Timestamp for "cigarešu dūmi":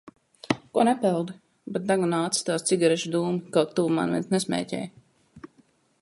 2.71-3.45